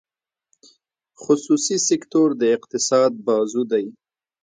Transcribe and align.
خصوصي 1.23 1.77
سکتور 1.89 2.29
د 2.41 2.43
اقتصاد 2.55 3.11
بازو 3.27 3.61
دی. 3.71 3.85